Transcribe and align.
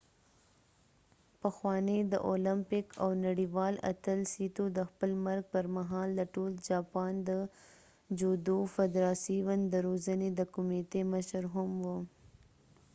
پخوانی 1.41 1.99
د 2.11 2.13
اولمپیک 2.29 2.87
او 3.03 3.09
نړیوال 3.25 3.73
اتل 3.91 4.19
سیتو 4.33 4.63
د 4.77 4.79
خپل 4.89 5.11
مرګ 5.25 5.43
پر 5.53 5.65
مهال 5.77 6.09
د 6.15 6.21
ټول 6.33 6.51
جاپان 6.69 7.11
د 7.29 7.29
جودو 8.19 8.57
فدراسیون 8.75 9.59
د 9.67 9.75
روزنې 9.87 10.29
د 10.39 10.41
کمیتې 10.55 11.01
مشر 11.13 11.43
هم 11.53 11.69
و 11.83 11.85